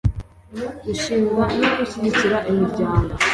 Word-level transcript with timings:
Gushinga 0.85 1.43
no 1.59 1.69
gushyigikira 1.77 2.37
imiryango 2.49 3.13